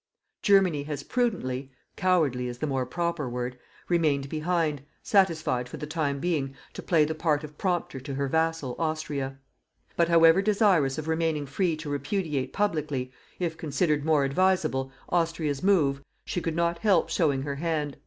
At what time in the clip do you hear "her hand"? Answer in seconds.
17.43-17.95